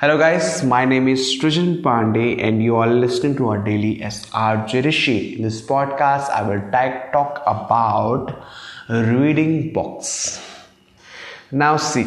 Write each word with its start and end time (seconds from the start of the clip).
Hello, 0.00 0.16
guys. 0.16 0.62
My 0.62 0.84
name 0.84 1.08
is 1.08 1.22
Srijan 1.28 1.82
Pandey, 1.82 2.40
and 2.40 2.62
you 2.62 2.76
are 2.76 2.86
listening 2.86 3.34
to 3.38 3.48
our 3.48 3.58
daily 3.58 3.96
SRJ 3.98 4.84
Rishi. 4.84 5.34
In 5.34 5.42
this 5.42 5.60
podcast, 5.60 6.30
I 6.30 6.42
will 6.48 6.60
talk 7.12 7.42
about 7.44 8.40
reading 8.88 9.72
books. 9.72 10.40
Now, 11.50 11.78
see, 11.78 12.06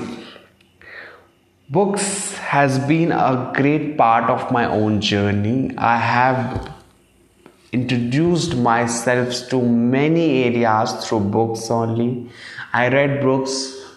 books 1.69 2.31
has 2.37 2.79
been 2.79 3.11
a 3.11 3.51
great 3.57 3.97
part 3.97 4.29
of 4.29 4.49
my 4.53 4.63
own 4.63 5.01
journey. 5.01 5.71
I 5.77 5.97
have 5.97 6.71
introduced 7.73 8.55
myself 8.55 9.49
to 9.49 9.61
many 9.61 10.45
areas 10.45 10.93
through 11.03 11.25
books 11.35 11.69
only. 11.69 12.31
I 12.71 12.87
read 12.87 13.19
books 13.19 13.53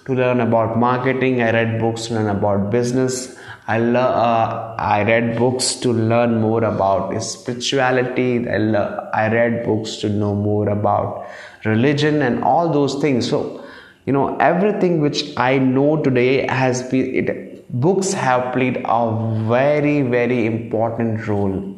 to 0.06 0.14
learn 0.14 0.40
about 0.40 0.76
marketing. 0.76 1.42
I 1.42 1.52
read 1.52 1.78
books 1.78 2.06
to 2.06 2.14
learn 2.14 2.36
about 2.36 2.70
business. 2.72 3.38
I, 3.66 3.78
lo- 3.78 4.00
uh, 4.00 4.76
I 4.78 5.02
read 5.04 5.38
books 5.38 5.76
to 5.76 5.92
learn 5.92 6.40
more 6.40 6.64
about 6.64 7.18
spirituality. 7.22 8.48
I, 8.48 8.58
lo- 8.58 9.08
I 9.12 9.28
read 9.32 9.64
books 9.64 9.96
to 9.98 10.08
know 10.08 10.34
more 10.34 10.68
about 10.68 11.26
religion 11.64 12.20
and 12.22 12.44
all 12.44 12.70
those 12.70 13.00
things. 13.00 13.28
So, 13.28 13.64
you 14.04 14.12
know, 14.12 14.36
everything 14.36 15.00
which 15.00 15.34
I 15.38 15.58
know 15.58 16.02
today 16.02 16.46
has 16.46 16.82
been, 16.82 17.14
it, 17.14 17.80
books 17.80 18.12
have 18.12 18.52
played 18.52 18.82
a 18.84 19.44
very, 19.48 20.02
very 20.02 20.44
important 20.44 21.26
role. 21.26 21.74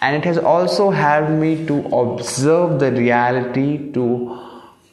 And 0.00 0.14
it 0.14 0.24
has 0.24 0.38
also 0.38 0.90
helped 0.90 1.30
me 1.30 1.66
to 1.66 1.84
observe 1.88 2.78
the 2.78 2.92
reality, 2.92 3.90
to 3.94 4.47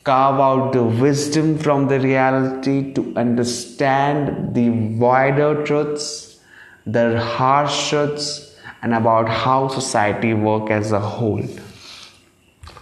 carve 0.06 0.40
out 0.40 0.72
the 0.72 0.84
wisdom 0.84 1.58
from 1.58 1.88
the 1.88 2.00
reality 2.00 2.94
to 2.94 3.14
understand 3.18 4.54
the 4.54 4.70
wider 4.70 5.66
truths, 5.66 6.40
the 6.86 7.20
harsh 7.20 7.90
truths, 7.90 8.56
and 8.84 8.94
about 8.94 9.28
how 9.28 9.68
society 9.68 10.34
work 10.34 10.70
as 10.70 10.92
a 10.92 11.00
whole. 11.00 11.44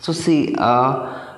So 0.02 0.12
see, 0.12 0.54
uh, 0.58 1.38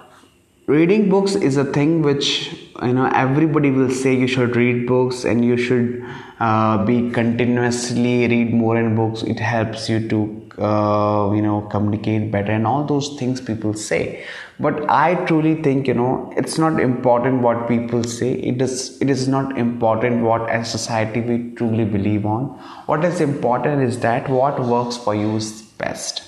reading 0.66 1.08
books 1.08 1.36
is 1.36 1.56
a 1.56 1.66
thing 1.66 2.02
which 2.02 2.65
you 2.84 2.94
know 2.94 3.10
everybody 3.14 3.72
will 3.72 3.90
say 3.90 4.14
you 4.14 4.28
should 4.28 4.56
read 4.56 4.86
books 4.88 5.24
and 5.24 5.46
you 5.46 5.58
should 5.58 6.04
uh, 6.40 6.84
be 6.86 7.10
continuously 7.12 8.28
read 8.28 8.54
more 8.54 8.76
and 8.78 8.96
books. 8.96 9.24
It 9.24 9.40
helps 9.40 9.90
you 9.90 10.08
to 10.10 10.52
uh, 10.62 11.32
you 11.34 11.42
know 11.42 11.62
communicate 11.72 12.32
better 12.32 12.52
and 12.52 12.68
all 12.68 12.86
those 12.86 13.18
things 13.18 13.40
people 13.40 13.74
say. 13.74 14.26
But 14.58 14.90
i 14.90 15.16
truly 15.26 15.62
think 15.62 15.88
you 15.88 15.94
know 15.94 16.34
it's 16.38 16.58
not 16.58 16.80
important 16.80 17.42
what 17.42 17.68
people 17.68 18.04
say. 18.04 18.34
It 18.34 18.62
is 18.62 19.02
it 19.02 19.10
is 19.10 19.28
not 19.28 19.58
important 19.58 20.24
what 20.24 20.50
as 20.50 20.70
society 20.70 21.22
we 21.22 21.52
truly 21.56 21.86
believe 21.86 22.26
on. 22.26 22.46
What 22.88 23.06
is 23.06 23.22
important 23.22 23.84
is 23.84 24.00
that 24.00 24.30
what 24.30 24.60
works 24.60 24.98
for 24.98 25.16
you 25.16 25.36
is 25.38 25.62
best. 25.84 26.24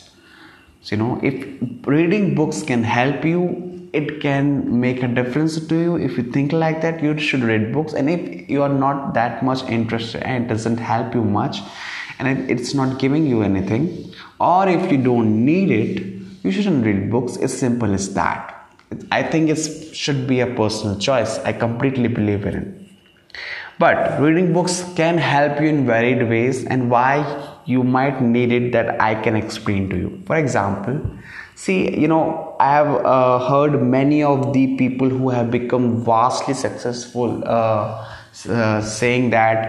So 0.82 0.96
you 0.96 1.02
know 1.02 1.20
if 1.22 1.88
reading 1.88 2.36
books 2.36 2.64
can 2.64 2.84
help 2.84 3.26
you 3.26 3.87
it 4.00 4.22
can 4.22 4.80
make 4.80 5.04
a 5.04 5.08
difference 5.08 5.60
to 5.68 5.76
you. 5.76 5.96
If 5.96 6.18
you 6.18 6.24
think 6.24 6.52
like 6.52 6.82
that 6.82 7.02
you 7.04 7.18
should 7.18 7.44
read 7.44 7.74
books. 7.74 7.94
And 7.94 8.10
if 8.10 8.50
you 8.50 8.64
are 8.64 8.76
not 8.86 9.14
that 9.14 9.44
much 9.44 9.64
interested 9.78 10.24
and 10.24 10.46
it 10.46 10.48
doesn't 10.48 10.78
help 10.78 11.14
you 11.14 11.24
much 11.24 11.60
and 12.20 12.50
it's 12.52 12.74
not 12.74 13.00
giving 13.00 13.26
you 13.26 13.42
anything 13.44 14.14
or 14.40 14.68
if 14.68 14.92
you 14.92 14.98
don't 14.98 15.46
need 15.46 15.72
it 15.72 16.18
you 16.44 16.52
shouldn't 16.52 16.86
read 16.86 17.12
books. 17.12 17.38
As 17.38 17.58
simple 17.58 17.94
as 17.94 18.14
that. 18.14 18.54
I 19.12 19.22
think 19.24 19.50
it 19.50 19.96
should 19.96 20.28
be 20.28 20.40
a 20.40 20.48
personal 20.48 20.98
choice. 20.98 21.40
I 21.40 21.52
completely 21.52 22.08
believe 22.08 22.46
in 22.46 22.56
it. 22.56 22.88
But 23.80 24.20
reading 24.20 24.54
books 24.54 24.84
can 24.96 25.18
help 25.18 25.60
you 25.62 25.68
in 25.68 25.86
varied 25.86 26.28
ways 26.30 26.66
and 26.66 26.90
why 26.90 27.16
you 27.66 27.84
might 27.84 28.22
need 28.22 28.52
it 28.52 28.72
that 28.72 29.00
i 29.02 29.14
can 29.14 29.36
explain 29.36 29.90
to 29.90 29.98
you. 29.98 30.24
For 30.26 30.38
example 30.38 31.02
see 31.64 31.78
you 32.00 32.08
know 32.08 32.56
i 32.60 32.72
have 32.72 32.90
uh, 33.14 33.38
heard 33.50 33.82
many 33.98 34.24
of 34.32 34.54
the 34.54 34.66
people 34.82 35.10
who 35.10 35.30
have 35.30 35.50
become 35.50 35.86
vastly 36.10 36.54
successful 36.54 37.44
uh, 37.46 38.06
uh, 38.50 38.82
saying 38.82 39.32
that 39.32 39.64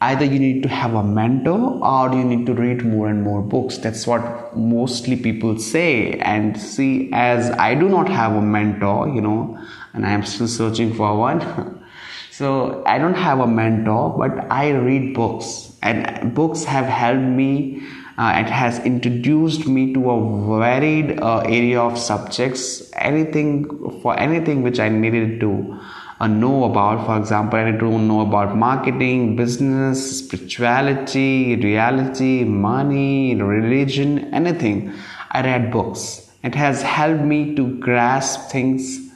either 0.00 0.24
you 0.24 0.38
need 0.38 0.62
to 0.62 0.68
have 0.68 0.94
a 0.94 1.02
mentor 1.02 1.58
or 1.84 2.14
you 2.14 2.24
need 2.24 2.46
to 2.46 2.54
read 2.54 2.84
more 2.84 3.08
and 3.08 3.22
more 3.22 3.42
books. 3.42 3.78
That's 3.78 4.06
what 4.06 4.56
mostly 4.56 5.16
people 5.16 5.58
say. 5.58 6.12
And 6.20 6.60
see 6.60 7.10
as 7.12 7.50
i 7.50 7.74
do 7.74 7.88
not 7.88 8.08
have 8.08 8.32
a 8.32 8.40
mentor 8.40 9.08
you 9.08 9.20
know 9.20 9.58
and 9.92 10.06
i 10.06 10.10
am 10.10 10.24
still 10.24 10.48
searching 10.48 10.94
for 10.94 11.16
one 11.16 11.40
so 12.30 12.82
i 12.86 12.98
don't 12.98 13.14
have 13.14 13.40
a 13.40 13.46
mentor 13.46 14.16
but 14.16 14.50
i 14.50 14.70
read 14.70 15.14
books. 15.14 15.64
And 15.80 16.34
books 16.34 16.64
have 16.64 16.86
helped 16.86 17.22
me 17.22 17.82
uh, 18.18 18.32
it 18.36 18.50
has 18.50 18.78
introduced 18.80 19.66
me 19.66 19.94
to 19.94 20.10
a 20.10 20.58
varied 20.58 21.20
uh, 21.20 21.38
area 21.46 21.80
of 21.80 21.96
subjects 21.96 22.90
anything 22.94 23.64
for 24.02 24.18
anything 24.18 24.62
which 24.62 24.80
i 24.80 24.88
needed 24.88 25.38
to 25.40 25.78
uh, 26.20 26.26
know 26.26 26.64
about. 26.64 27.06
For 27.06 27.16
example, 27.16 27.58
I 27.58 27.70
need 27.70 27.80
to 27.80 27.98
know 27.98 28.20
about 28.20 28.56
marketing, 28.56 29.36
business, 29.36 30.18
spirituality, 30.18 31.56
reality, 31.56 32.44
money, 32.44 33.34
religion, 33.36 34.32
anything. 34.34 34.92
I 35.30 35.42
read 35.42 35.70
books. 35.70 36.30
It 36.42 36.54
has 36.54 36.82
helped 36.82 37.22
me 37.22 37.54
to 37.56 37.78
grasp 37.78 38.50
things 38.50 39.12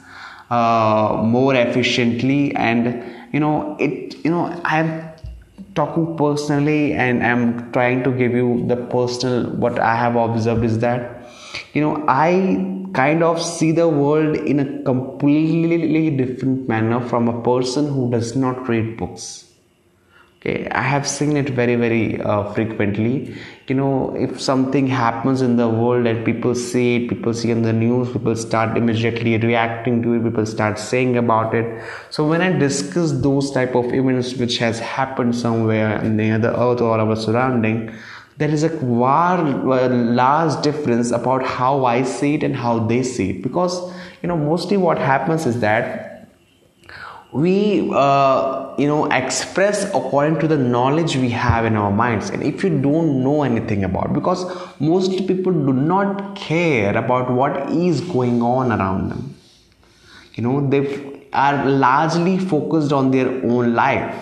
uh, 0.49 1.21
more 1.25 1.55
efficiently, 1.55 2.55
and 2.55 3.03
you 3.33 3.39
know, 3.39 3.75
it. 3.79 4.23
You 4.23 4.31
know, 4.31 4.61
I'm 4.63 5.12
talking 5.75 6.17
personally, 6.17 6.93
and 6.93 7.23
I'm 7.23 7.71
trying 7.71 8.03
to 8.03 8.11
give 8.11 8.33
you 8.33 8.65
the 8.67 8.75
personal. 8.75 9.49
What 9.51 9.79
I 9.79 9.95
have 9.95 10.15
observed 10.15 10.63
is 10.63 10.79
that, 10.79 11.29
you 11.73 11.81
know, 11.81 12.03
I 12.07 12.79
kind 12.93 13.23
of 13.23 13.41
see 13.41 13.71
the 13.71 13.87
world 13.87 14.35
in 14.35 14.59
a 14.59 14.83
completely 14.83 16.09
different 16.15 16.67
manner 16.67 17.01
from 17.07 17.27
a 17.27 17.41
person 17.41 17.87
who 17.91 18.11
does 18.11 18.35
not 18.35 18.69
read 18.69 18.97
books 18.97 19.52
okay 20.43 20.67
i 20.69 20.81
have 20.81 21.07
seen 21.07 21.37
it 21.37 21.49
very 21.49 21.75
very 21.75 22.21
uh, 22.21 22.43
frequently. 22.53 23.35
You 23.67 23.75
know 23.75 24.13
if 24.15 24.41
something 24.41 24.87
happens 24.87 25.41
in 25.41 25.55
the 25.55 25.67
world 25.69 26.05
and 26.05 26.25
people 26.25 26.53
see 26.53 26.95
it 26.95 27.09
people 27.09 27.33
see 27.33 27.49
it 27.51 27.53
in 27.53 27.61
the 27.61 27.71
news 27.71 28.11
people 28.11 28.35
start 28.35 28.77
immediately 28.77 29.37
reacting 29.37 30.01
to 30.03 30.15
it 30.15 30.23
people 30.23 30.45
start 30.45 30.79
saying 30.79 31.15
about 31.17 31.55
it. 31.55 31.81
So 32.09 32.27
when 32.27 32.41
i 32.41 32.51
discuss 32.51 33.13
those 33.13 33.51
type 33.51 33.75
of 33.75 33.93
events 33.93 34.33
which 34.35 34.57
has 34.57 34.79
happened 34.79 35.35
somewhere 35.35 36.01
near 36.03 36.39
the 36.39 36.51
earth 36.59 36.81
or 36.81 36.99
our 36.99 37.15
surrounding 37.15 37.93
there 38.37 38.49
is 38.49 38.63
a 38.63 38.69
large 38.69 40.61
difference 40.63 41.11
about 41.11 41.45
how 41.45 41.85
I 41.85 42.01
see 42.01 42.33
it 42.33 42.43
and 42.43 42.55
how 42.55 42.79
they 42.79 43.03
see 43.03 43.29
it. 43.29 43.43
Because 43.43 43.93
you 44.21 44.27
know 44.27 44.35
mostly 44.35 44.75
what 44.75 44.97
happens 44.97 45.45
is 45.45 45.59
that 45.59 46.12
we 47.33 47.89
uh, 47.91 48.75
you 48.77 48.87
know 48.87 49.05
express 49.11 49.85
according 49.85 50.39
to 50.39 50.47
the 50.47 50.57
knowledge 50.57 51.15
we 51.15 51.29
have 51.29 51.65
in 51.65 51.75
our 51.75 51.91
minds. 51.91 52.29
And 52.29 52.43
if 52.43 52.63
you 52.63 52.69
don't 52.69 53.23
know 53.23 53.43
anything 53.43 53.83
about 53.83 54.13
because 54.13 54.45
most 54.79 55.27
people 55.27 55.51
do 55.51 55.73
not 55.73 56.35
care 56.35 56.95
about 56.95 57.31
what 57.31 57.71
is 57.71 58.01
going 58.01 58.41
on 58.41 58.71
around 58.71 59.09
them. 59.09 59.35
You 60.35 60.43
know 60.43 60.67
they 60.69 61.27
are 61.33 61.65
largely 61.65 62.37
focused 62.37 62.93
on 62.93 63.09
their 63.09 63.27
own 63.27 63.73
life. 63.73 64.15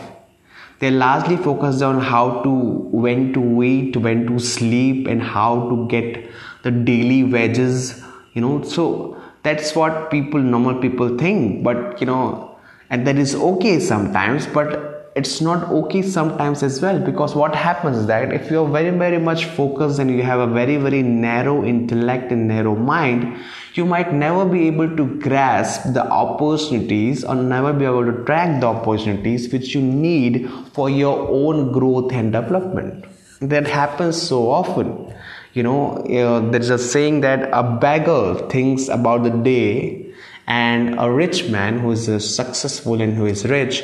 They're 0.79 0.91
largely 0.91 1.37
focused 1.37 1.81
on 1.83 1.99
how 1.99 2.41
to 2.43 2.49
when 2.49 3.33
to 3.33 3.63
eat 3.63 3.97
when 3.97 4.25
to 4.27 4.39
sleep 4.39 5.07
and 5.07 5.21
how 5.21 5.69
to 5.69 5.87
get 5.87 6.31
the 6.63 6.71
daily 6.71 7.23
wages 7.25 8.01
you 8.33 8.41
know. 8.41 8.63
So 8.63 9.21
that's 9.43 9.75
what 9.75 10.09
people 10.09 10.39
normal 10.39 10.79
people 10.79 11.17
think. 11.17 11.61
But 11.61 11.99
you 11.99 12.07
know 12.07 12.50
and 12.91 13.07
that 13.07 13.17
is 13.17 13.33
okay 13.35 13.79
sometimes 13.79 14.45
but 14.57 14.91
it's 15.15 15.41
not 15.41 15.63
okay 15.77 16.01
sometimes 16.01 16.61
as 16.63 16.81
well 16.81 16.99
because 16.99 17.33
what 17.35 17.55
happens 17.55 17.97
is 17.97 18.05
that 18.05 18.31
if 18.31 18.51
you're 18.51 18.67
very 18.67 18.91
very 18.97 19.17
much 19.17 19.45
focused 19.45 19.99
and 19.99 20.11
you 20.11 20.21
have 20.23 20.39
a 20.39 20.47
very 20.47 20.77
very 20.77 21.01
narrow 21.01 21.65
intellect 21.65 22.31
and 22.31 22.47
narrow 22.47 22.75
mind 22.75 23.25
you 23.73 23.85
might 23.85 24.13
never 24.13 24.45
be 24.45 24.67
able 24.67 24.95
to 24.97 25.05
grasp 25.19 25.93
the 25.93 26.05
opportunities 26.05 27.23
or 27.23 27.35
never 27.35 27.71
be 27.71 27.85
able 27.85 28.05
to 28.05 28.23
track 28.25 28.59
the 28.59 28.67
opportunities 28.67 29.51
which 29.51 29.73
you 29.73 29.81
need 29.81 30.49
for 30.73 30.89
your 30.89 31.29
own 31.29 31.71
growth 31.71 32.11
and 32.11 32.33
development. 32.33 33.05
That 33.39 33.67
happens 33.67 34.21
so 34.21 34.51
often. 34.51 35.13
You 35.53 35.63
know 35.63 35.97
uh, 35.97 36.49
there's 36.51 36.69
a 36.69 36.77
saying 36.77 37.21
that 37.21 37.49
a 37.51 37.63
beggar 37.63 38.47
thinks 38.49 38.87
about 38.87 39.23
the 39.23 39.29
day 39.29 40.00
and 40.47 40.99
a 40.99 41.09
rich 41.09 41.49
man 41.49 41.79
who 41.79 41.91
is 41.91 42.05
successful 42.35 43.01
and 43.01 43.15
who 43.15 43.25
is 43.25 43.45
rich 43.45 43.83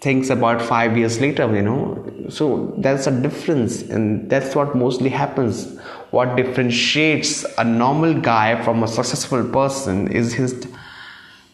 thinks 0.00 0.30
about 0.30 0.60
five 0.62 0.96
years 0.96 1.20
later 1.20 1.54
you 1.54 1.62
know. 1.62 2.26
So 2.28 2.74
there's 2.78 3.06
a 3.06 3.20
difference 3.20 3.82
and 3.82 4.28
that's 4.30 4.54
what 4.54 4.74
mostly 4.74 5.10
happens. 5.10 5.78
What 6.10 6.36
differentiates 6.36 7.44
a 7.58 7.64
normal 7.64 8.14
guy 8.14 8.62
from 8.62 8.82
a 8.82 8.88
successful 8.88 9.44
person 9.48 10.08
is 10.08 10.32
his 10.32 10.66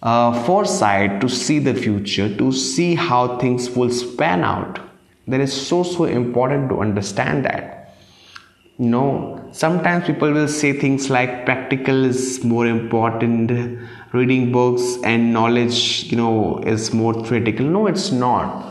uh, 0.02 0.42
foresight 0.44 1.20
to 1.20 1.28
see 1.28 1.58
the 1.58 1.74
future 1.74 2.34
to 2.36 2.52
see 2.52 2.94
how 2.94 3.38
things 3.38 3.70
will 3.70 3.90
span 3.90 4.42
out. 4.44 4.80
That 5.28 5.40
is 5.40 5.52
so 5.52 5.82
so 5.82 6.04
important 6.04 6.68
to 6.70 6.80
understand 6.80 7.44
that 7.44 7.81
know 8.90 9.38
sometimes 9.52 10.06
people 10.06 10.32
will 10.32 10.48
say 10.48 10.72
things 10.72 11.10
like 11.10 11.44
practical 11.44 12.04
is 12.04 12.42
more 12.42 12.66
important 12.66 13.50
reading 14.12 14.50
books 14.52 14.98
and 15.04 15.32
knowledge 15.32 16.04
you 16.10 16.16
know 16.16 16.58
is 16.60 16.92
more 16.92 17.14
theoretical 17.14 17.66
no 17.66 17.86
it's 17.86 18.10
not. 18.12 18.68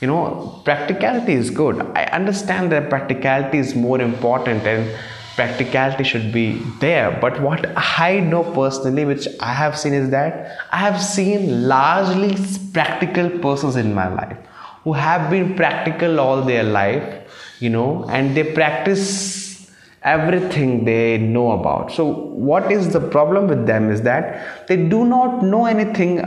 You 0.00 0.06
know 0.06 0.62
practicality 0.64 1.34
is 1.34 1.50
good. 1.50 1.80
I 1.94 2.04
understand 2.04 2.72
that 2.72 2.88
practicality 2.88 3.58
is 3.58 3.74
more 3.74 4.00
important 4.00 4.66
and 4.66 4.98
practicality 5.36 6.04
should 6.04 6.32
be 6.32 6.54
there. 6.80 7.18
But 7.20 7.40
what 7.40 7.66
i 7.76 8.20
know 8.20 8.42
personally 8.54 9.04
which 9.04 9.28
i 9.40 9.52
have 9.52 9.78
seen 9.78 9.92
is 9.92 10.10
that 10.10 10.56
i 10.72 10.78
have 10.78 11.02
seen 11.02 11.68
largely 11.68 12.36
practical 12.72 13.30
persons 13.46 13.76
in 13.76 13.92
my 13.94 14.08
life 14.08 14.36
who 14.84 14.92
have 14.94 15.30
been 15.30 15.54
practical 15.56 16.20
all 16.20 16.42
their 16.42 16.62
life 16.62 17.19
you 17.60 17.70
know 17.70 18.04
and 18.08 18.36
they 18.36 18.44
practice 18.52 19.70
everything 20.02 20.84
they 20.84 21.18
know 21.18 21.52
about. 21.52 21.92
So 21.92 22.06
what 22.06 22.72
is 22.72 22.92
the 22.92 23.00
problem 23.00 23.48
with 23.48 23.66
them 23.66 23.90
is 23.90 24.02
that 24.02 24.66
they 24.66 24.76
do 24.76 25.04
not 25.04 25.42
know 25.42 25.66
anything 25.66 26.24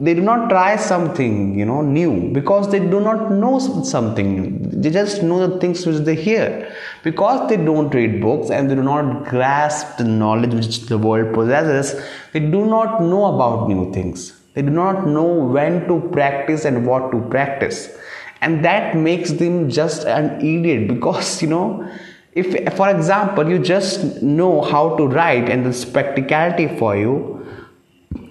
they 0.00 0.12
do 0.12 0.22
not 0.22 0.50
try 0.50 0.74
something 0.74 1.56
you 1.56 1.64
know 1.64 1.80
new 1.80 2.32
because 2.32 2.70
they 2.70 2.80
do 2.80 3.00
not 3.00 3.30
know 3.30 3.58
something 3.58 4.28
new. 4.34 4.80
They 4.82 4.90
just 4.90 5.22
know 5.22 5.46
the 5.46 5.58
things 5.60 5.86
which 5.86 5.98
they 5.98 6.16
hear. 6.16 6.72
Because 7.04 7.48
they 7.48 7.56
don't 7.56 7.94
read 7.94 8.20
books 8.20 8.50
and 8.50 8.70
they 8.70 8.74
do 8.74 8.82
not 8.82 9.26
grasp 9.26 9.98
the 9.98 10.04
knowledge 10.04 10.52
which 10.52 10.80
the 10.86 10.98
world 10.98 11.32
possesses 11.34 12.02
they 12.32 12.40
do 12.40 12.66
not 12.66 13.00
know 13.02 13.26
about 13.26 13.68
new 13.68 13.92
things. 13.92 14.32
They 14.54 14.62
do 14.62 14.70
not 14.70 15.06
know 15.06 15.24
when 15.24 15.86
to 15.88 16.08
practice 16.12 16.64
and 16.64 16.86
what 16.86 17.10
to 17.12 17.20
practice. 17.28 17.96
And 18.44 18.64
that 18.64 18.94
makes 18.94 19.32
them 19.32 19.70
just 19.70 20.04
an 20.04 20.40
idiot 20.40 20.86
because, 20.86 21.40
you 21.40 21.48
know, 21.48 21.90
if, 22.32 22.74
for 22.76 22.90
example, 22.90 23.48
you 23.48 23.58
just 23.58 24.22
know 24.22 24.60
how 24.60 24.96
to 24.96 25.06
write 25.06 25.48
and 25.48 25.64
there's 25.64 25.84
practicality 25.84 26.66
for 26.78 26.96
you, 26.96 27.34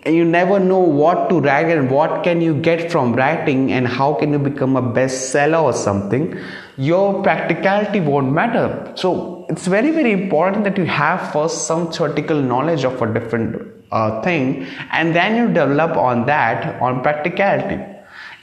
and 0.04 0.16
you 0.16 0.26
never 0.26 0.60
know 0.60 0.80
what 0.80 1.30
to 1.30 1.40
write 1.40 1.70
and 1.76 1.90
what 1.90 2.24
can 2.24 2.42
you 2.42 2.54
get 2.62 2.92
from 2.92 3.14
writing 3.14 3.72
and 3.72 3.88
how 3.88 4.14
can 4.14 4.32
you 4.34 4.40
become 4.40 4.76
a 4.76 4.82
bestseller 4.82 5.62
or 5.64 5.74
something 5.74 6.38
your 6.78 7.22
practicality 7.24 8.00
won't 8.00 8.32
matter. 8.32 8.92
So 8.96 9.46
it's 9.50 9.68
very 9.68 9.92
very 9.92 10.12
important 10.12 10.64
that 10.66 10.78
you 10.78 10.86
have 10.86 11.32
first 11.32 11.68
some 11.68 11.92
theoretical 11.92 12.42
knowledge 12.42 12.84
of 12.84 13.02
a 13.02 13.14
different 13.14 13.62
uh, 13.92 14.22
thing 14.22 14.66
and 14.92 15.16
then 15.16 15.36
you 15.36 15.48
develop 15.48 15.96
on 15.96 16.26
that 16.26 16.82
on 16.82 17.02
practicality 17.02 17.93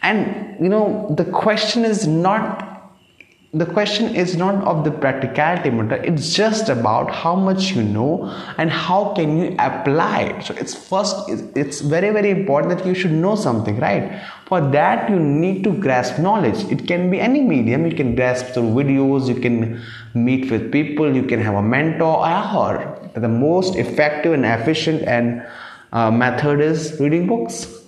and 0.02 0.56
you 0.60 0.68
know 0.68 1.14
the 1.16 1.24
question 1.24 1.84
is 1.84 2.06
not 2.06 2.70
the 3.52 3.66
question 3.66 4.14
is 4.14 4.36
not 4.36 4.62
of 4.62 4.84
the 4.84 4.92
practicality 4.92 5.70
matter. 5.70 5.96
It's 5.96 6.32
just 6.32 6.68
about 6.68 7.10
how 7.12 7.34
much 7.34 7.72
you 7.72 7.82
know 7.82 8.32
and 8.58 8.70
how 8.70 9.12
can 9.14 9.38
you 9.38 9.56
apply 9.58 10.20
it. 10.20 10.44
So 10.44 10.54
it's 10.54 10.72
first 10.72 11.28
it's 11.56 11.80
very 11.80 12.10
very 12.10 12.30
important 12.30 12.78
that 12.78 12.86
you 12.86 12.94
should 12.94 13.10
know 13.10 13.34
something 13.34 13.80
right? 13.80 14.22
For 14.46 14.60
that 14.70 15.10
you 15.10 15.18
need 15.18 15.64
to 15.64 15.72
grasp 15.72 16.20
knowledge. 16.20 16.62
It 16.70 16.86
can 16.86 17.10
be 17.10 17.20
any 17.20 17.40
medium. 17.40 17.86
You 17.86 17.96
can 17.96 18.14
grasp 18.14 18.54
through 18.54 18.70
videos. 18.70 19.26
You 19.26 19.40
can 19.40 19.82
meet 20.14 20.48
with 20.48 20.70
people. 20.70 21.12
You 21.12 21.24
can 21.24 21.40
have 21.40 21.54
a 21.54 21.62
mentor. 21.62 22.24
Or 22.54 23.10
the 23.14 23.28
most 23.28 23.74
effective 23.74 24.32
and 24.32 24.44
efficient 24.44 25.02
and 25.02 25.44
uh, 25.92 26.10
method 26.10 26.60
is 26.60 27.00
reading 27.00 27.26
books 27.26 27.80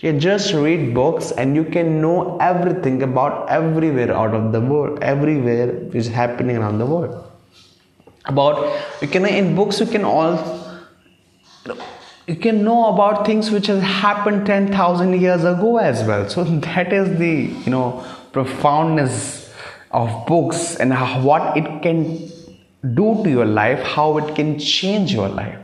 you 0.00 0.12
just 0.18 0.54
read 0.54 0.94
books 0.94 1.30
and 1.30 1.54
you 1.54 1.64
can 1.64 2.00
know 2.00 2.38
everything 2.38 3.02
about 3.02 3.48
everywhere 3.50 4.12
out 4.12 4.34
of 4.34 4.52
the 4.52 4.60
world, 4.60 5.02
everywhere 5.02 5.66
which 5.66 5.94
is 5.94 6.08
happening 6.08 6.56
around 6.56 6.78
the 6.78 6.86
world. 6.86 7.26
About 8.24 8.80
you 9.02 9.08
can 9.08 9.26
in 9.26 9.54
books 9.54 9.80
you 9.80 9.86
can 9.86 10.04
all 10.04 10.38
you 12.26 12.36
can 12.36 12.64
know 12.64 12.94
about 12.94 13.26
things 13.26 13.50
which 13.50 13.66
has 13.66 13.82
happened 13.82 14.46
10,000 14.46 15.20
years 15.20 15.44
ago 15.44 15.78
as 15.78 16.02
well. 16.04 16.28
So 16.28 16.44
that 16.68 16.92
is 16.92 17.18
the 17.18 17.34
you 17.64 17.70
know 17.70 18.04
profoundness 18.32 19.52
of 19.90 20.26
books 20.26 20.76
and 20.76 20.92
how, 20.92 21.20
what 21.20 21.56
it 21.56 21.82
can 21.82 22.30
do 22.94 23.22
to 23.24 23.28
your 23.28 23.44
life, 23.44 23.80
how 23.82 24.16
it 24.18 24.34
can 24.34 24.58
change 24.58 25.12
your 25.12 25.28
life 25.28 25.58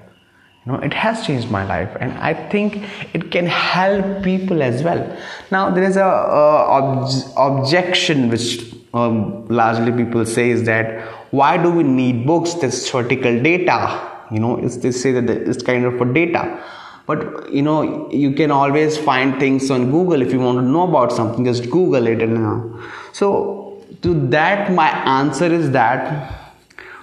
know 0.73 0.79
it 0.79 0.93
has 0.93 1.27
changed 1.27 1.51
my 1.51 1.65
life 1.65 1.97
and 2.01 2.13
i 2.19 2.33
think 2.35 2.83
it 3.15 3.31
can 3.31 3.47
help 3.47 4.23
people 4.23 4.63
as 4.63 4.83
well. 4.83 5.17
Now 5.51 5.71
there 5.71 5.85
is 5.85 5.97
a, 5.97 6.05
ob- 6.05 7.11
objection 7.37 8.29
which 8.29 8.75
um, 8.95 9.47
largely 9.49 9.93
people 9.93 10.25
say 10.25 10.51
is 10.51 10.65
that 10.65 11.03
why 11.31 11.57
do 11.57 11.71
we 11.71 11.83
need 11.83 12.27
books? 12.27 12.55
There's 12.55 12.91
theoretical 12.91 13.43
data 13.43 14.13
you 14.31 14.41
know 14.41 14.57
it's, 14.57 14.79
they 14.79 14.91
say 14.91 15.13
that 15.13 15.29
it's 15.31 15.63
kind 15.63 15.85
of 15.85 16.01
a 16.01 16.13
data. 16.13 16.63
But 17.07 17.53
you 17.53 17.63
know 17.63 18.11
you 18.11 18.33
can 18.33 18.51
always 18.51 18.99
find 18.99 19.39
things 19.39 19.71
on 19.71 19.91
google 19.93 20.23
if 20.23 20.33
you 20.33 20.41
want 20.41 20.59
to 20.59 20.63
know 20.63 20.89
about 20.89 21.13
something 21.13 21.45
just 21.45 21.71
google 21.71 22.09
it 22.09 22.21
and 22.21 22.35
know 22.35 22.83
so 23.13 23.81
to 24.03 24.27
that 24.31 24.73
my 24.73 24.89
answer 24.89 25.47
is 25.47 25.71
that 25.71 26.35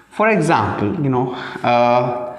for 0.09 0.27
example 0.27 1.01
you 1.01 1.09
know 1.09 1.33
uh, 1.63 2.32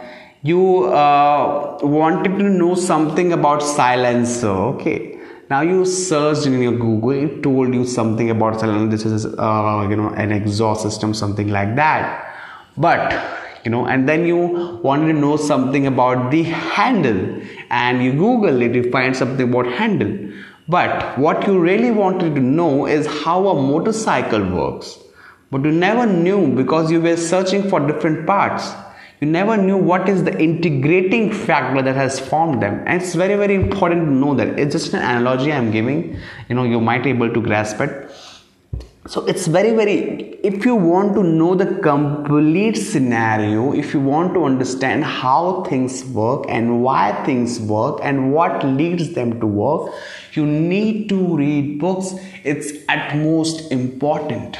you 0.44 0.85
uh, 0.85 1.79
wanted 1.82 2.38
to 2.38 2.44
know 2.44 2.75
something 2.75 3.32
about 3.32 3.62
silencer. 3.62 4.49
Okay. 4.49 5.19
Now 5.49 5.62
you 5.62 5.87
searched 5.87 6.46
in 6.46 6.61
your 6.61 6.73
google 6.73 7.12
it 7.12 7.43
told 7.43 7.73
you 7.73 7.87
something 7.87 8.29
about 8.29 8.61
silencer. 8.61 8.88
This 8.88 9.06
is 9.06 9.25
uh, 9.25 9.87
you 9.88 9.96
know 9.96 10.11
an 10.11 10.32
exhaust 10.32 10.82
system 10.82 11.14
something 11.14 11.49
like 11.49 11.75
that. 11.76 12.37
But 12.76 13.17
you 13.64 13.70
know 13.70 13.87
and 13.87 14.06
then 14.06 14.26
you 14.26 14.37
wanted 14.82 15.14
to 15.14 15.19
know 15.19 15.38
something 15.38 15.87
about 15.87 16.31
the 16.31 16.43
handle. 16.43 17.41
And 17.70 18.05
you 18.05 18.12
google 18.12 18.61
it 18.61 18.75
you 18.75 18.91
find 18.91 19.17
something 19.17 19.49
about 19.49 19.67
handle. 19.67 20.12
But 20.69 21.19
what 21.19 21.46
you 21.46 21.58
really 21.58 21.91
wanted 21.91 22.35
to 22.35 22.43
know 22.43 22.87
is 22.87 23.06
how 23.25 23.49
a 23.49 23.55
motorcycle 23.55 24.44
works. 24.44 24.99
But 25.50 25.64
you 25.64 25.73
never 25.73 26.05
knew 26.05 26.55
because 26.55 26.91
you 26.91 27.00
were 27.00 27.17
searching 27.17 27.70
for 27.70 27.81
different 27.81 28.26
parts 28.26 28.75
you 29.24 29.30
never 29.30 29.56
knew 29.56 29.76
what 29.76 30.08
is 30.08 30.22
the 30.24 30.38
integrating 30.38 31.32
factor 31.32 31.80
that 31.80 31.96
has 31.96 32.20
formed 32.20 32.62
them. 32.62 32.82
And 32.86 33.00
it's 33.00 33.14
very 33.14 33.36
very 33.36 33.54
important 33.54 34.04
to 34.04 34.10
know 34.10 34.34
that. 34.34 34.58
It's 34.58 34.74
just 34.74 34.92
an 34.92 35.00
analogy 35.00 35.52
i'm 35.52 35.70
giving. 35.70 36.18
You 36.48 36.56
know 36.56 36.64
you 36.64 36.80
might 36.88 37.04
be 37.04 37.10
able 37.10 37.32
to 37.32 37.40
grasp 37.40 37.80
it. 37.80 38.10
So 39.06 39.24
it's 39.26 39.46
very 39.46 39.70
very 39.78 39.94
if 40.50 40.66
you 40.66 40.74
want 40.74 41.14
to 41.14 41.22
know 41.22 41.54
the 41.54 41.66
complete 41.86 42.76
scenario 42.76 43.72
if 43.84 43.94
you 43.94 44.00
want 44.00 44.34
to 44.34 44.44
understand 44.44 45.04
how 45.04 45.62
things 45.64 46.04
work 46.20 46.44
and 46.48 46.82
why 46.82 47.00
things 47.24 47.58
work 47.72 48.00
and 48.02 48.32
what 48.34 48.64
leads 48.64 49.10
them 49.14 49.34
to 49.40 49.46
work 49.46 49.93
you 50.32 50.46
need 50.46 51.08
to 51.10 51.36
read 51.36 51.78
books. 51.81 52.14
It's 52.52 52.72
at 52.88 53.16
most 53.16 53.70
important. 53.72 54.58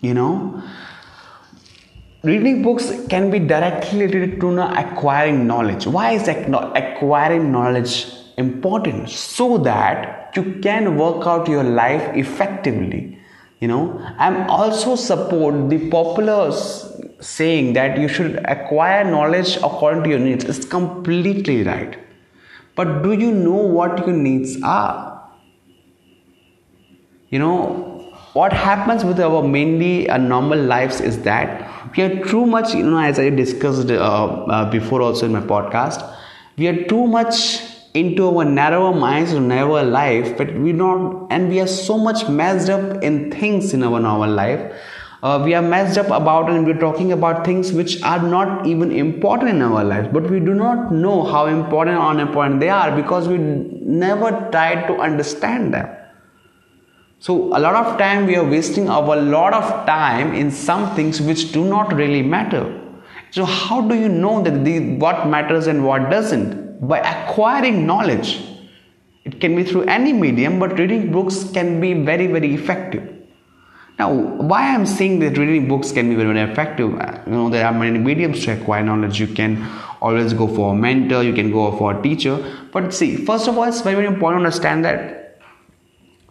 You 0.00 0.14
know 0.14 0.64
reading 2.24 2.62
books 2.62 2.92
can 3.08 3.30
be 3.30 3.38
directly 3.38 4.06
related 4.06 4.40
to 4.40 4.78
acquiring 4.78 5.46
knowledge. 5.46 5.86
Why 5.86 6.12
is 6.12 6.28
acquiring 6.28 7.52
knowledge 7.52 8.06
important? 8.36 9.10
So 9.10 9.58
that 9.58 10.32
you 10.36 10.60
can 10.60 10.96
work 10.96 11.26
out 11.26 11.48
your 11.48 11.64
life 11.64 12.16
effectively 12.16 13.18
you 13.64 13.68
know? 13.68 13.98
I'm 14.18 14.50
also 14.50 14.94
support 14.94 15.70
the 15.70 15.90
popular 15.90 16.52
saying 17.20 17.72
that 17.74 17.98
you 17.98 18.08
should 18.08 18.36
acquire 18.54 19.04
knowledge 19.04 19.56
according 19.56 20.02
to 20.04 20.10
your 20.10 20.18
needs. 20.18 20.44
It's 20.44 20.66
completely 20.66 21.62
right. 21.62 21.98
But 22.74 23.02
do 23.02 23.12
you 23.12 23.30
know 23.32 23.62
what 23.78 24.06
your 24.06 24.16
needs 24.16 24.58
are? 24.62 25.30
You 27.30 27.38
know 27.38 27.93
what 28.34 28.52
happens 28.52 29.04
with 29.04 29.20
our 29.20 29.42
mainly 29.42 30.08
uh, 30.08 30.18
normal 30.18 30.58
lives 30.58 31.00
is 31.00 31.22
that 31.22 31.70
we 31.96 32.02
are 32.02 32.24
too 32.26 32.44
much 32.44 32.74
you 32.74 32.82
know 32.82 32.98
as 32.98 33.18
i 33.18 33.28
discussed 33.30 33.90
uh, 33.90 34.24
uh, 34.54 34.70
before 34.70 35.02
also 35.02 35.26
in 35.26 35.32
my 35.32 35.40
podcast 35.40 36.02
we 36.56 36.68
are 36.68 36.84
too 36.84 37.06
much 37.06 37.60
into 37.94 38.26
our 38.28 38.44
narrower 38.44 38.92
minds 38.92 39.32
or 39.32 39.40
narrower 39.40 39.84
life 39.84 40.36
but 40.36 40.52
we 40.54 40.72
don't 40.72 41.30
and 41.30 41.48
we 41.48 41.60
are 41.60 41.66
so 41.66 41.96
much 41.96 42.28
messed 42.28 42.68
up 42.68 43.02
in 43.02 43.30
things 43.30 43.72
in 43.72 43.82
our 43.84 44.00
normal 44.00 44.30
life. 44.30 44.72
Uh, 45.22 45.40
we 45.42 45.54
are 45.54 45.62
messed 45.62 45.96
up 45.96 46.06
about 46.08 46.50
and 46.50 46.66
we're 46.66 46.78
talking 46.78 47.12
about 47.12 47.46
things 47.46 47.72
which 47.72 48.02
are 48.02 48.20
not 48.20 48.66
even 48.66 48.90
important 48.92 49.48
in 49.48 49.62
our 49.62 49.82
life 49.82 50.12
but 50.12 50.28
we 50.28 50.38
do 50.38 50.52
not 50.52 50.92
know 50.92 51.22
how 51.24 51.46
important 51.46 51.96
or 51.96 52.10
unimportant 52.10 52.60
they 52.60 52.68
are 52.68 52.94
because 52.94 53.26
we 53.26 53.38
never 53.38 54.30
tried 54.50 54.86
to 54.86 54.94
understand 54.96 55.72
them 55.72 55.88
so 57.24 57.34
a 57.56 57.60
lot 57.66 57.74
of 57.80 57.98
time 57.98 58.26
we 58.30 58.36
are 58.36 58.48
wasting 58.54 58.88
our 58.94 59.16
lot 59.16 59.54
of 59.60 59.68
time 59.86 60.34
in 60.34 60.50
some 60.50 60.94
things 60.96 61.20
which 61.28 61.52
do 61.52 61.64
not 61.64 61.94
really 61.94 62.22
matter. 62.22 62.64
So 63.30 63.44
how 63.44 63.80
do 63.80 63.94
you 63.94 64.08
know 64.08 64.42
that 64.42 64.64
the, 64.64 64.96
what 64.96 65.26
matters 65.26 65.66
and 65.66 65.86
what 65.86 66.10
doesn't? 66.10 66.86
By 66.86 66.98
acquiring 66.98 67.86
knowledge. 67.86 68.32
it 69.24 69.40
can 69.40 69.56
be 69.56 69.64
through 69.64 69.84
any 69.84 70.12
medium 70.12 70.58
but 70.58 70.78
reading 70.78 71.10
books 71.10 71.36
can 71.52 71.80
be 71.80 71.92
very 72.08 72.26
very 72.26 72.50
effective 72.54 73.02
now 73.98 74.08
why 74.50 74.60
i'm 74.74 74.84
saying 74.84 75.18
that 75.20 75.38
reading 75.38 75.66
books 75.66 75.92
can 75.92 76.08
be 76.10 76.14
very, 76.14 76.32
very 76.32 76.50
effective 76.50 76.94
uh, 77.00 77.18
you 77.26 77.32
know 77.32 77.48
there 77.48 77.66
are 77.66 77.72
many 77.72 77.98
mediums 77.98 78.44
to 78.44 78.52
acquire 78.52 78.84
knowledge 78.84 79.18
you 79.18 79.26
can 79.26 79.52
always 80.00 80.34
go 80.34 80.46
for 80.46 80.74
a 80.74 80.76
mentor 80.76 81.22
you 81.22 81.32
can 81.32 81.50
go 81.50 81.64
for 81.78 81.98
a 81.98 82.02
teacher 82.02 82.36
but 82.72 82.92
see 82.92 83.16
first 83.16 83.48
of 83.48 83.56
all 83.56 83.64
it's 83.64 83.80
very 83.80 83.96
very 83.96 84.06
important 84.06 84.42
to 84.42 84.46
understand 84.46 84.84
that 84.84 85.23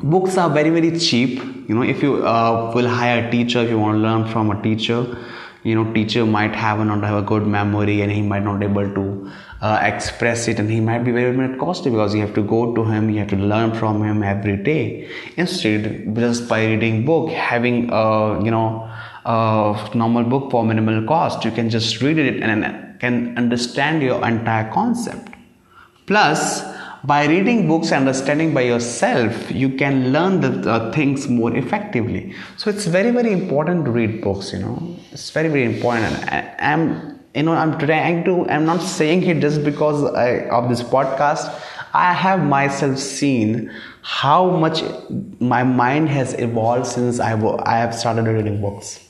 books 0.03 0.37
are 0.37 0.49
very 0.49 0.69
very 0.69 0.97
cheap. 0.99 1.41
You 1.67 1.75
know 1.75 1.83
if 1.83 2.03
you 2.03 2.25
uh, 2.25 2.71
will 2.75 2.87
hire 2.87 3.27
a 3.27 3.31
teacher 3.31 3.59
if 3.59 3.69
you 3.69 3.79
want 3.79 3.95
to 3.95 4.01
learn 4.01 4.27
from 4.27 4.51
a 4.51 4.61
teacher 4.61 5.17
you 5.63 5.75
know 5.75 5.91
teacher 5.93 6.25
might 6.25 6.53
have 6.53 6.79
not 6.79 7.03
have 7.03 7.17
a 7.17 7.21
good 7.21 7.47
memory 7.47 8.01
and 8.01 8.11
he 8.11 8.21
might 8.21 8.43
not 8.43 8.61
able 8.61 8.87
to 8.95 9.31
uh, 9.61 9.79
express 9.81 10.47
it 10.49 10.59
and 10.59 10.69
he 10.69 10.81
might 10.81 11.03
be 11.05 11.11
very 11.11 11.35
very 11.35 11.57
costly 11.57 11.89
because 11.89 12.13
you 12.13 12.19
have 12.19 12.33
to 12.33 12.43
go 12.43 12.75
to 12.75 12.83
him 12.83 13.09
you 13.09 13.19
have 13.19 13.29
to 13.29 13.37
learn 13.37 13.73
from 13.73 14.03
him 14.03 14.23
every 14.23 14.57
day. 14.57 15.09
Instead 15.37 16.15
just 16.15 16.49
by 16.49 16.65
reading 16.65 17.05
book 17.05 17.31
having 17.31 17.89
a 17.91 18.43
you 18.43 18.51
know 18.51 18.89
a 19.25 19.91
normal 19.95 20.23
book 20.23 20.51
for 20.51 20.65
minimal 20.65 21.05
cost 21.07 21.45
you 21.45 21.51
can 21.51 21.69
just 21.69 22.01
read 22.01 22.17
it 22.17 22.43
and 22.43 22.99
can 22.99 23.37
understand 23.37 24.01
your 24.01 24.25
entire 24.27 24.69
concept. 24.71 25.29
Plus 26.05 26.72
by 27.03 27.25
reading 27.25 27.67
books 27.67 27.91
and 27.91 28.07
understanding 28.07 28.53
by 28.53 28.61
yourself 28.61 29.51
you 29.51 29.69
can 29.69 30.11
learn 30.13 30.39
the 30.39 30.71
uh, 30.71 30.91
things 30.93 31.27
more 31.27 31.55
effectively. 31.55 32.33
So 32.57 32.69
it's 32.69 32.85
very 32.85 33.11
very 33.11 33.31
important 33.31 33.85
to 33.85 33.91
read 33.91 34.21
books 34.21 34.53
you 34.53 34.59
know. 34.59 34.95
It's 35.11 35.29
very 35.29 35.49
very 35.49 35.65
important. 35.65 36.13
I, 36.31 36.55
i'm 36.59 37.19
you 37.35 37.43
know 37.43 37.53
i'm 37.53 37.77
trying 37.77 38.23
to 38.25 38.47
i'm 38.49 38.65
not 38.65 38.81
saying 38.81 39.23
it 39.23 39.39
just 39.41 39.63
because 39.63 40.03
I, 40.13 40.47
of 40.49 40.69
this 40.69 40.83
podcast. 40.83 41.53
I 41.95 42.11
have 42.13 42.43
myself 42.43 42.97
seen 42.97 43.71
how 44.01 44.49
much 44.49 44.81
my 45.39 45.63
mind 45.63 46.09
has 46.09 46.33
evolved 46.39 46.87
since 46.87 47.19
i, 47.19 47.33
I 47.73 47.77
have 47.77 47.93
started 47.95 48.25
reading 48.27 48.61
books 48.61 49.07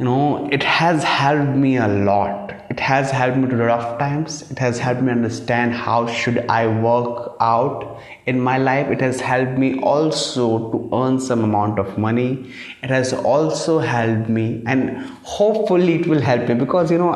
you 0.00 0.06
know 0.06 0.48
it 0.50 0.62
has 0.62 1.04
helped 1.04 1.56
me 1.62 1.76
a 1.76 1.86
lot. 1.86 2.54
It 2.70 2.80
has 2.80 3.10
helped 3.10 3.36
me 3.36 3.48
to 3.50 3.56
rough 3.56 3.98
times. 3.98 4.50
It 4.50 4.58
has 4.58 4.78
helped 4.78 5.02
me 5.02 5.12
understand 5.12 5.74
how 5.74 6.06
should 6.06 6.38
i 6.54 6.60
work 6.84 7.34
out 7.40 7.82
in 8.24 8.40
my 8.40 8.56
life. 8.56 8.86
It 8.94 9.02
has 9.02 9.20
helped 9.20 9.58
me 9.64 9.68
also 9.80 10.46
to 10.70 10.88
earn 11.00 11.20
some 11.20 11.44
amount 11.44 11.78
of 11.78 11.98
money. 11.98 12.30
It 12.82 12.88
has 12.88 13.12
also 13.12 13.78
helped 13.78 14.30
me 14.30 14.62
and 14.66 14.96
hopefully 15.34 15.96
it 15.96 16.06
will 16.06 16.22
help 16.30 16.48
me 16.48 16.54
because 16.54 16.90
you 16.90 16.96
know 16.96 17.12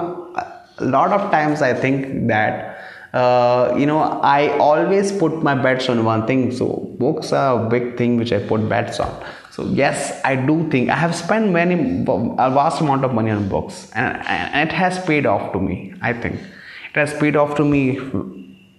a 0.79 0.85
lot 0.85 1.12
of 1.12 1.31
times 1.31 1.62
i 1.62 1.73
think 1.73 2.26
that 2.26 3.14
uh, 3.14 3.75
you 3.79 3.87
know 3.87 4.00
i 4.33 4.59
always 4.59 5.12
put 5.23 5.41
my 5.43 5.55
bets 5.55 5.88
on 5.88 6.05
one 6.05 6.26
thing. 6.26 6.53
So 6.53 6.69
books 6.99 7.33
are 7.33 7.64
a 7.64 7.69
big 7.71 7.97
thing 7.97 8.19
which 8.19 8.33
i 8.41 8.41
put 8.53 8.69
bets 8.69 9.00
on 9.00 9.25
so 9.54 9.66
yes 9.82 10.20
i 10.25 10.34
do 10.49 10.56
think 10.70 10.90
i 10.90 10.99
have 11.04 11.14
spent 11.14 11.50
many 11.58 11.76
a 12.46 12.50
vast 12.58 12.80
amount 12.80 13.04
of 13.04 13.14
money 13.14 13.30
on 13.30 13.49
books 13.49 13.90
and, 13.94 14.26
and 14.26 14.68
it 14.68 14.75
has 14.75 14.99
paid 15.04 15.26
off 15.26 15.52
to 15.52 15.61
me 15.61 15.94
i 16.02 16.12
think. 16.12 16.40
It 16.94 17.00
has 17.00 17.12
paid 17.14 17.34
off 17.34 17.56
to 17.56 17.64
me 17.64 17.99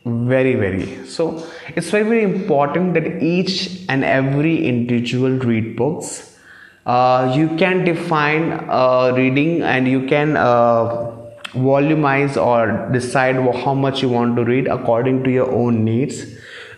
very 0.06 0.56
very. 0.56 1.06
So 1.06 1.46
it's 1.76 1.90
very 1.90 2.04
very 2.04 2.24
important 2.24 2.94
that 2.94 3.22
each 3.22 3.82
and 3.90 4.06
every 4.06 4.66
individual 4.66 5.32
read 5.32 5.76
books. 5.76 6.38
Uh, 6.86 7.34
you 7.36 7.50
can 7.58 7.84
define 7.84 8.54
uh, 8.70 9.12
reading 9.18 9.64
and 9.64 9.86
you 9.86 10.06
can 10.08 10.38
uh, 10.38 11.12
volumize 11.54 12.38
or 12.42 12.90
decide 12.94 13.36
how 13.64 13.74
much 13.74 14.02
you 14.02 14.08
want 14.08 14.38
to 14.38 14.46
read 14.46 14.68
according 14.68 15.24
to 15.26 15.32
your 15.32 15.52
own 15.52 15.84
needs 15.84 16.24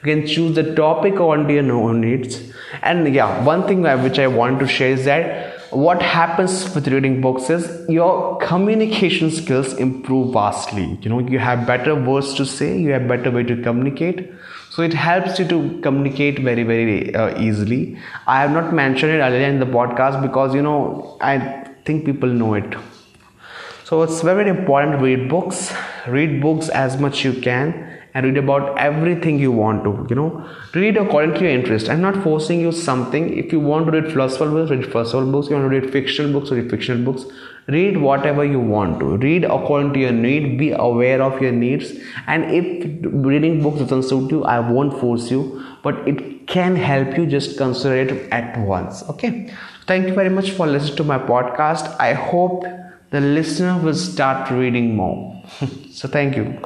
you 0.03 0.15
can 0.15 0.27
choose 0.27 0.55
the 0.55 0.75
topic 0.75 1.19
on 1.19 1.49
your 1.49 1.93
needs. 1.93 2.41
And 2.81 3.13
yeah 3.13 3.43
one 3.43 3.67
thing 3.67 3.81
which 4.03 4.19
i 4.19 4.27
want 4.27 4.59
to 4.59 4.67
share 4.67 4.91
is 4.91 5.05
that 5.05 5.57
what 5.71 6.01
happens 6.01 6.73
with 6.73 6.87
reading 6.87 7.19
books 7.21 7.49
is 7.49 7.89
your 7.89 8.37
communication 8.37 9.29
skills 9.29 9.73
improve 9.73 10.33
vastly. 10.33 10.97
You 11.01 11.09
know 11.09 11.19
you 11.19 11.39
have 11.39 11.67
better 11.67 11.93
words 11.95 12.33
to 12.35 12.45
say 12.45 12.77
you 12.79 12.91
have 12.91 13.07
better 13.07 13.31
way 13.31 13.43
to 13.43 13.61
communicate. 13.61 14.31
So 14.69 14.81
it 14.81 14.93
helps 14.93 15.39
you 15.39 15.47
to 15.47 15.79
communicate 15.81 16.39
very 16.39 16.63
very 16.63 17.13
uh, 17.13 17.39
easily. 17.39 17.97
I 18.27 18.41
have 18.41 18.51
not 18.51 18.73
mentioned 18.73 19.11
it 19.11 19.19
earlier 19.19 19.47
in 19.47 19.59
the 19.59 19.65
podcast 19.65 20.21
because 20.21 20.55
you 20.55 20.61
know 20.61 21.17
i 21.21 21.37
think 21.85 22.05
people 22.05 22.29
know 22.29 22.53
it 22.53 22.75
so 23.87 24.03
it's 24.03 24.21
very, 24.21 24.49
important 24.49 24.99
to 24.99 25.05
read 25.05 25.29
books. 25.29 25.73
Read 26.07 26.41
books 26.41 26.67
as 26.67 26.97
much 26.97 27.23
you 27.23 27.31
can 27.31 27.99
and 28.13 28.25
read 28.25 28.37
about 28.37 28.77
everything 28.77 29.39
you 29.39 29.51
want 29.51 29.85
to 29.85 30.05
you 30.09 30.15
know. 30.17 30.49
Read 30.73 30.97
according 30.97 31.35
to 31.35 31.41
your 31.43 31.51
interest. 31.51 31.87
I'm 31.87 32.01
not 32.01 32.21
forcing 32.21 32.59
you 32.59 32.73
something. 32.73 33.37
If 33.37 33.53
you 33.53 33.61
want 33.61 33.85
to 33.85 33.93
read 33.93 34.11
philosophical 34.11 34.55
books 34.55 34.71
read 34.71 34.91
philosophical 34.91 35.31
books. 35.31 35.49
You 35.49 35.55
want 35.55 35.71
to 35.71 35.79
read 35.79 35.89
fictional 35.93 36.33
books 36.33 36.51
read 36.51 36.69
fictional 36.69 37.05
books. 37.05 37.31
Read 37.67 37.95
whatever 37.97 38.43
you 38.43 38.59
want 38.59 38.99
to. 38.99 39.15
Read 39.17 39.45
according 39.45 39.93
to 39.93 39.99
your 39.99 40.11
need. 40.11 40.57
Be 40.57 40.71
aware 40.71 41.21
of 41.21 41.41
your 41.41 41.53
needs. 41.53 41.93
And 42.27 42.43
if 42.51 42.99
reading 43.03 43.63
books 43.63 43.79
doesn't 43.79 44.03
suit 44.03 44.31
you 44.31 44.43
i 44.43 44.59
won't 44.59 44.99
force 44.99 45.31
you. 45.31 45.63
But 45.81 46.05
it 46.05 46.47
can 46.47 46.75
help 46.75 47.17
you 47.17 47.25
just 47.25 47.57
consider 47.57 47.95
it 47.95 48.29
at 48.33 48.59
once. 48.59 49.03
Okay? 49.11 49.53
Thank 49.85 50.07
you 50.07 50.13
very 50.13 50.29
much 50.29 50.51
for 50.51 50.67
listening 50.67 50.97
to 50.97 51.05
my 51.05 51.19
podcast. 51.19 51.95
I 52.01 52.11
hope 52.11 52.65
the 53.09 53.21
listener 53.21 53.79
will 53.79 53.93
start 53.93 54.51
reading 54.51 54.95
more. 54.95 55.43
so, 55.91 56.07
thank 56.07 56.35
you. 56.35 56.59